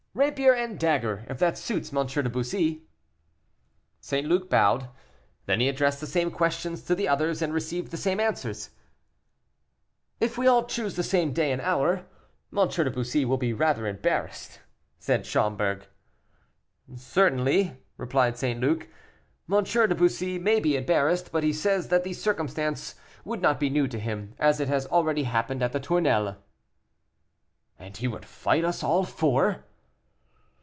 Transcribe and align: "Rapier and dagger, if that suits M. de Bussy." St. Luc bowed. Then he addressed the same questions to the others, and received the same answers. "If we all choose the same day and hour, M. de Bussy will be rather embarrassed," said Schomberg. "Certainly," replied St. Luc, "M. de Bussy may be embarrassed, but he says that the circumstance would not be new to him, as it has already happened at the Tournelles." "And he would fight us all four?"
"Rapier 0.13 0.53
and 0.53 0.77
dagger, 0.77 1.25
if 1.29 1.39
that 1.39 1.57
suits 1.57 1.93
M. 1.93 2.05
de 2.05 2.29
Bussy." 2.29 2.85
St. 4.01 4.27
Luc 4.27 4.49
bowed. 4.49 4.89
Then 5.45 5.61
he 5.61 5.69
addressed 5.69 6.01
the 6.01 6.05
same 6.05 6.29
questions 6.31 6.83
to 6.83 6.93
the 6.95 7.07
others, 7.07 7.41
and 7.41 7.53
received 7.53 7.91
the 7.91 7.97
same 7.97 8.19
answers. 8.19 8.71
"If 10.19 10.37
we 10.37 10.47
all 10.47 10.65
choose 10.65 10.97
the 10.97 11.01
same 11.03 11.31
day 11.31 11.53
and 11.53 11.61
hour, 11.61 12.05
M. 12.55 12.67
de 12.67 12.91
Bussy 12.91 13.23
will 13.23 13.37
be 13.37 13.53
rather 13.53 13.87
embarrassed," 13.87 14.59
said 14.99 15.25
Schomberg. 15.25 15.85
"Certainly," 16.93 17.77
replied 17.95 18.35
St. 18.37 18.59
Luc, 18.59 18.89
"M. 19.51 19.63
de 19.63 19.95
Bussy 19.95 20.37
may 20.37 20.59
be 20.59 20.75
embarrassed, 20.75 21.31
but 21.31 21.43
he 21.45 21.53
says 21.53 21.87
that 21.87 22.03
the 22.03 22.11
circumstance 22.11 22.95
would 23.23 23.41
not 23.41 23.61
be 23.61 23.69
new 23.69 23.87
to 23.87 23.97
him, 23.97 24.35
as 24.39 24.59
it 24.59 24.67
has 24.67 24.85
already 24.87 25.23
happened 25.23 25.63
at 25.63 25.71
the 25.71 25.79
Tournelles." 25.79 26.35
"And 27.79 27.95
he 27.95 28.09
would 28.09 28.25
fight 28.25 28.65
us 28.65 28.83
all 28.83 29.05
four?" 29.05 29.63